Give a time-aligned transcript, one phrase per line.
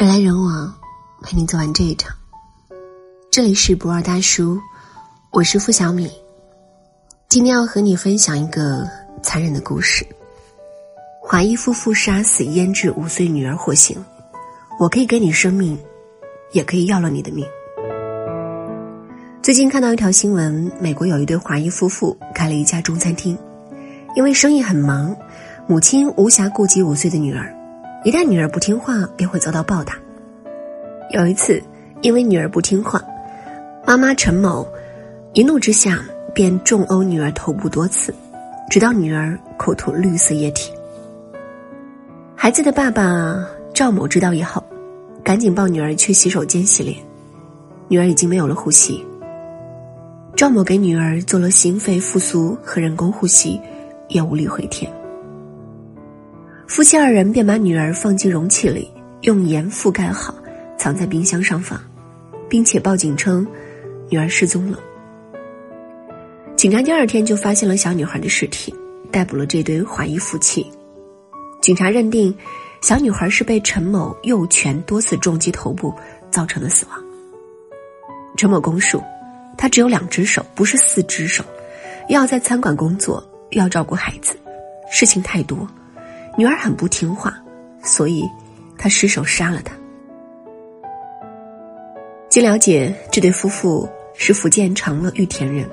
[0.00, 0.74] 人来人往，
[1.20, 2.16] 陪你走完这一场。
[3.30, 4.58] 这里是不二大叔，
[5.30, 6.10] 我是付小米。
[7.28, 8.88] 今天要和你分享一个
[9.22, 10.06] 残忍的故事：
[11.20, 14.02] 华裔夫妇杀死腌制五岁女儿获刑。
[14.78, 15.78] 我可以给你生命，
[16.52, 17.46] 也可以要了你的命。
[19.42, 23.36] 最近看到一条新闻，美国有一对华裔夫妇开了一家中餐厅，
[24.16, 25.14] 因为生意很忙，
[25.66, 27.54] 母亲无暇顾及五岁的女儿。
[28.02, 29.94] 一旦女儿不听话，便会遭到暴打。
[31.10, 31.62] 有一次，
[32.00, 33.02] 因为女儿不听话，
[33.86, 34.66] 妈妈陈某
[35.34, 38.14] 一怒之下便重殴女儿头部多次，
[38.70, 40.72] 直到女儿口吐绿色液体。
[42.34, 44.64] 孩子的爸爸赵某知道以后，
[45.22, 46.96] 赶紧抱女儿去洗手间洗脸，
[47.88, 49.04] 女儿已经没有了呼吸。
[50.34, 53.60] 赵某给女儿做了心肺复苏和人工呼吸，
[54.08, 54.90] 也无力回天。
[56.70, 58.88] 夫妻二人便把女儿放进容器里，
[59.22, 60.32] 用盐覆盖好，
[60.78, 61.76] 藏在冰箱上方，
[62.48, 63.44] 并且报警称
[64.08, 64.78] 女儿失踪了。
[66.54, 68.72] 警察第二天就发现了小女孩的尸体，
[69.10, 70.64] 逮捕了这对华裔夫妻。
[71.60, 72.32] 警察认定，
[72.82, 75.92] 小女孩是被陈某右拳多次重击头部
[76.30, 76.96] 造成的死亡。
[78.36, 79.02] 陈某供述，
[79.58, 81.42] 他只有两只手，不是四只手，
[82.08, 84.36] 要在餐馆工作，要照顾孩子，
[84.88, 85.66] 事情太多。
[86.40, 87.38] 女儿很不听话，
[87.82, 88.26] 所以
[88.78, 89.74] 他失手杀了她。
[92.30, 95.68] 据了解，这对夫妇是福建长乐玉田人，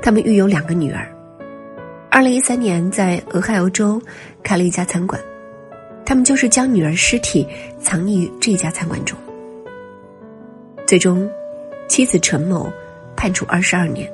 [0.00, 1.06] 他们育有两个女儿。
[2.10, 4.00] 二零一三年在俄亥俄州
[4.42, 5.20] 开了一家餐馆，
[6.06, 7.46] 他们就是将女儿尸体
[7.78, 9.18] 藏匿于这家餐馆中。
[10.86, 11.30] 最终，
[11.88, 12.72] 妻子陈某
[13.14, 14.10] 判处二十二年，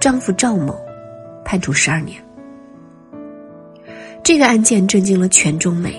[0.00, 0.76] 丈夫赵某
[1.44, 2.20] 判处十二年。
[4.26, 5.94] 这个案件震惊了全中美，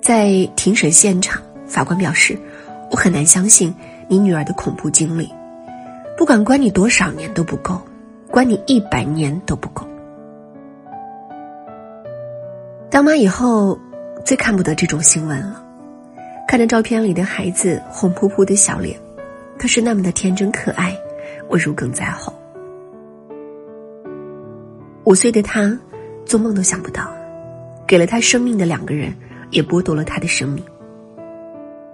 [0.00, 2.38] 在庭审现场，法官表示
[2.90, 3.74] ：“我很难相信
[4.08, 5.30] 你女儿的恐怖经历，
[6.16, 7.78] 不管关你多少年都不够，
[8.30, 9.86] 关你一百年都不够。”
[12.88, 13.78] 当妈以后，
[14.24, 15.62] 最看不得这种新闻了。
[16.48, 18.98] 看着照片里的孩子红扑扑的小脸，
[19.58, 20.96] 可是那么的天真可爱，
[21.50, 22.32] 我如鲠在喉。
[25.04, 25.78] 五岁的他，
[26.24, 27.06] 做梦都想不到。
[27.86, 29.14] 给了他生命的两个人，
[29.50, 30.64] 也剥夺了他的生命。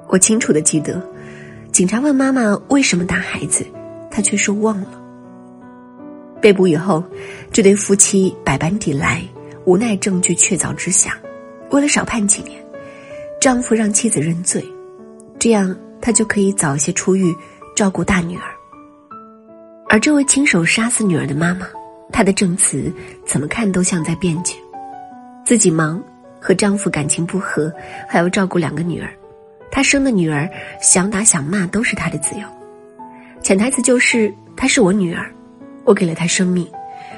[0.08, 1.00] 我清楚的记得，
[1.72, 3.64] 警察问妈妈为什么打孩子，
[4.10, 5.00] 她却说忘了。
[6.40, 7.04] 被捕以后，
[7.52, 9.22] 这对夫妻百般抵赖，
[9.66, 11.16] 无奈证据确凿之下，
[11.70, 12.60] 为了少判几年，
[13.40, 14.64] 丈夫让妻子认罪，
[15.38, 17.34] 这样他就可以早些出狱，
[17.76, 18.42] 照顾大女儿。
[19.88, 21.68] 而这位亲手杀死女儿的妈妈，
[22.12, 22.92] 她的证词
[23.26, 24.56] 怎么看都像在辩解。
[25.50, 26.00] 自己忙，
[26.40, 27.74] 和丈夫感情不和，
[28.06, 29.10] 还要照顾两个女儿，
[29.68, 30.48] 她生的女儿
[30.80, 32.46] 想打想骂都是她的自由。
[33.42, 35.28] 潜台词就是她是我女儿，
[35.82, 36.64] 我给了她生命，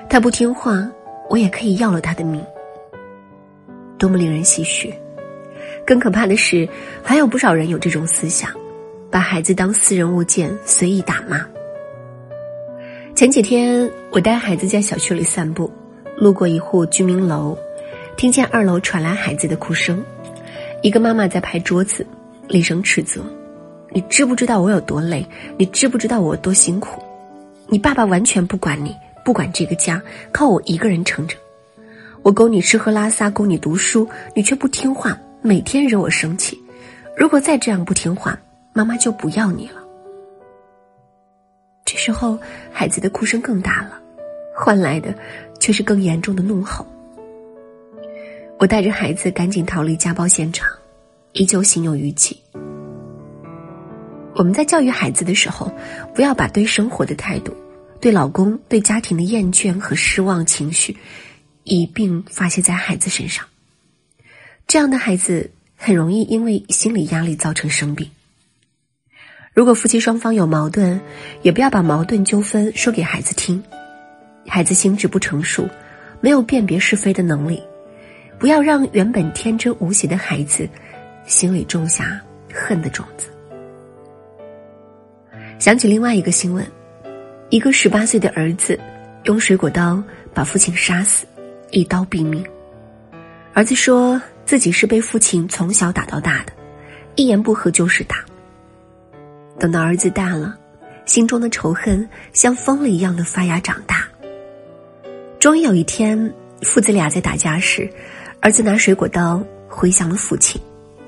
[0.09, 0.91] 她不听话，
[1.29, 2.43] 我也可以要了她的命。
[3.99, 4.91] 多么令人唏嘘！
[5.87, 6.67] 更可怕的是，
[7.03, 8.51] 还有不少人有这种思想，
[9.11, 11.47] 把孩子当私人物件随意打骂。
[13.15, 15.71] 前几天我带孩子在小区里散步，
[16.17, 17.55] 路过一户居民楼。
[18.23, 20.01] 听见二楼传来孩子的哭声，
[20.81, 22.07] 一个妈妈在拍桌子，
[22.47, 23.21] 厉声斥责
[23.91, 25.27] ：“你知不知道我有多累？
[25.59, 27.03] 你知不知道我多辛苦？
[27.67, 28.95] 你爸爸完全不管你，
[29.25, 30.01] 不管这个家，
[30.31, 31.37] 靠我一个人撑着。
[32.23, 36.57] 我供你吃喝拉撒，供你读书，你却不听话，每天惹我生气。
[37.17, 38.39] 如果再这样不听话，
[38.73, 39.83] 妈妈就不要你了。”
[41.85, 42.39] 这时候，
[42.73, 44.01] 孩子的哭声更大了，
[44.55, 45.13] 换来的
[45.59, 46.87] 却是更严重的怒吼。
[48.63, 50.69] 我带着孩子赶紧逃离家暴现场，
[51.33, 52.37] 依旧心有余悸。
[54.37, 55.73] 我们在教育孩子的时候，
[56.15, 57.57] 不要把对生活的态度、
[58.01, 60.97] 对老公、对家庭的厌倦和失望情绪
[61.65, 63.45] 一并发泄在孩子身上。
[64.69, 68.13] 这样的孩子很容易因为心理压力造成生病。
[69.53, 71.01] 如果夫妻双方有矛盾，
[71.43, 73.61] 也不要把矛盾纠纷说给孩子听。
[74.47, 75.69] 孩子心智不成熟，
[76.21, 77.61] 没有辨别是非的能力。
[78.43, 80.69] 不要让原本天真无邪的孩子
[81.25, 82.21] 心里种下
[82.53, 83.29] 恨的种子。
[85.61, 86.67] 想起另外一个新闻，
[87.51, 88.77] 一个十八岁的儿子
[89.27, 90.03] 用水果刀
[90.35, 91.25] 把父亲杀死，
[91.71, 92.45] 一刀毙命。
[93.55, 96.53] 儿子说自己是被父亲从小打到大的，
[97.15, 98.25] 一言不合就是打。
[99.57, 100.59] 等到儿子大了，
[101.05, 104.05] 心中的仇恨像疯了一样的发芽长大。
[105.39, 107.89] 终于有一天，父子俩在打架时。
[108.43, 110.61] 儿子拿水果刀挥向了父亲，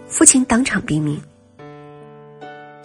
[0.06, 1.20] 父亲当场毙命。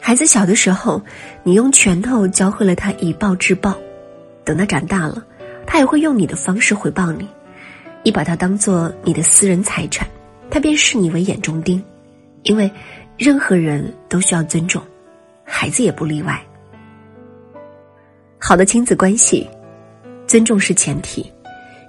[0.02, 1.00] 孩子小的时候，
[1.44, 3.78] 你用拳头教会了他以暴制暴，
[4.44, 5.24] 等他长大了，
[5.68, 7.30] 他也会用你的方式回报你。
[8.02, 10.08] 你把他当做你的私人财产，
[10.50, 11.84] 他便视你为眼中钉。
[12.42, 12.72] 因为
[13.20, 14.82] 任何人都需要尊重，
[15.44, 16.44] 孩子也不例外。
[18.40, 19.48] 好的亲子关系，
[20.26, 21.32] 尊重是前提。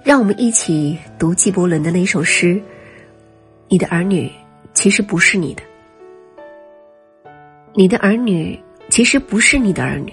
[0.03, 2.59] 让我们一起读纪伯伦的那首诗
[3.69, 4.31] ：“你的儿女
[4.73, 5.61] 其实不是你的，
[7.75, 8.59] 你的儿女
[8.89, 10.11] 其实不是你的儿女，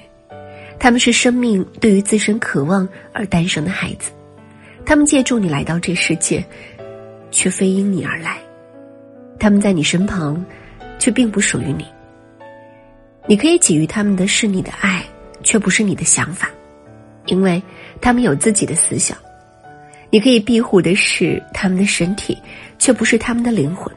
[0.78, 4.10] 他们是生命对于自身渴望而诞生的孩子，
[4.84, 6.44] 他们借助你来到这世界，
[7.30, 8.36] 却非因你而来，
[9.38, 10.44] 他们在你身旁，
[10.98, 11.86] 却并不属于你。
[13.26, 15.02] 你可以给予他们的是你的爱，
[15.42, 16.50] 却不是你的想法，
[17.24, 17.62] 因为
[18.02, 19.16] 他们有自己的思想。”
[20.10, 22.36] 你可以庇护的是他们的身体，
[22.78, 23.94] 却不是他们的灵魂，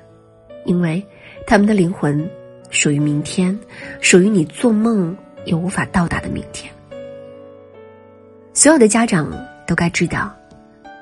[0.66, 1.02] 因为
[1.48, 2.30] 他们的灵魂
[2.70, 3.58] 属于明天，
[4.02, 5.16] 属于你做梦
[5.46, 6.72] 也无法到达的明天。
[8.54, 9.32] 所有的家长
[9.66, 10.36] 都该知道，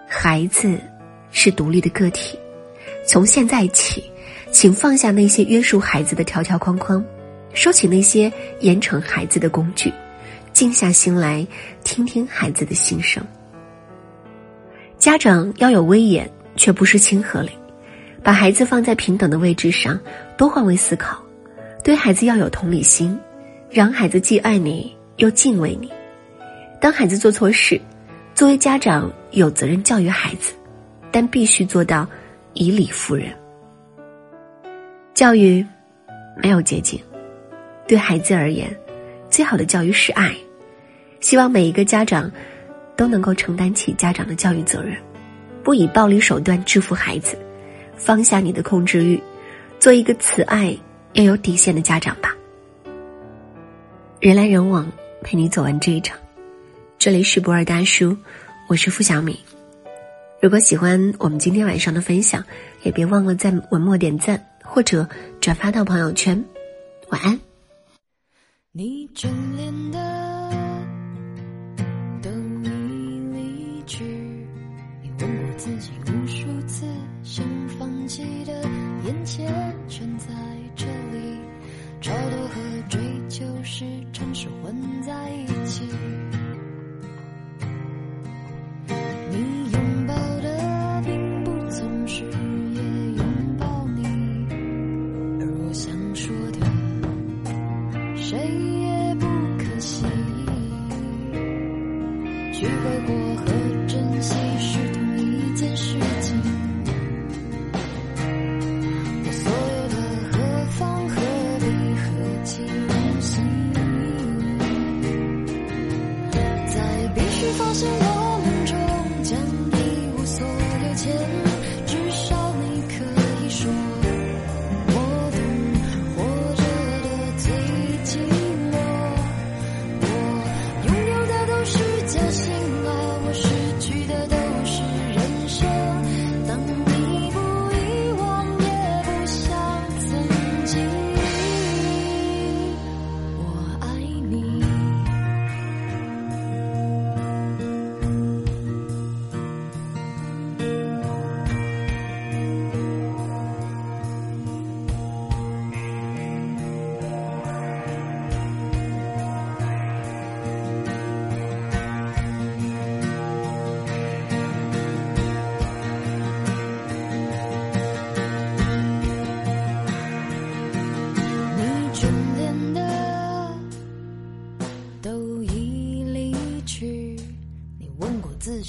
[0.07, 0.79] 孩子
[1.31, 2.38] 是独立的个体。
[3.07, 4.03] 从现在起，
[4.51, 7.03] 请放下那些约束孩子的条条框框，
[7.55, 9.91] 收起那些严惩孩子的工具，
[10.53, 11.45] 静下心来
[11.83, 13.25] 听听孩子的心声。
[15.00, 17.51] 家长要有威严，却不失亲和力，
[18.22, 19.98] 把孩子放在平等的位置上，
[20.38, 21.18] 多换位思考，
[21.81, 23.18] 对孩子要有同理心，
[23.69, 25.90] 让孩子既爱你又敬畏你。
[26.81, 27.80] 当孩子做错事，
[28.36, 30.54] 作为家长有责任教育孩子，
[31.12, 32.06] 但必须做到
[32.54, 33.34] 以理服人。
[35.13, 35.66] 教育
[36.44, 37.00] 没有捷径，
[37.88, 38.69] 对孩子而言，
[39.30, 40.36] 最好的教育是爱。
[41.22, 42.30] 希望每一个家长。
[43.00, 44.98] 都能够承担起家长的教育责任，
[45.63, 47.40] 不以暴力手段制服孩子，
[47.96, 49.18] 放下你的控制欲，
[49.80, 50.78] 做一个慈爱
[51.13, 52.36] 又有底线的家长吧。
[54.19, 54.92] 人来人往，
[55.24, 56.19] 陪你走完这一场。
[56.98, 58.18] 这里是博尔大叔，
[58.68, 59.40] 我是付小米。
[60.42, 62.44] 如果喜欢我们今天晚上的分享，
[62.84, 65.07] 也别忘了在文末点赞或者
[65.40, 66.44] 转发到朋友圈。
[67.12, 67.40] 晚安。
[68.74, 70.28] 你眷恋的。
[75.69, 76.83] 自己无数次
[77.24, 77.45] 想
[77.77, 78.51] 放弃的
[79.06, 79.54] 眼前
[79.88, 80.33] 全在
[80.75, 81.39] 这里。
[82.01, 83.00] 超脱和追
[83.30, 85.83] 求时常是混在一起。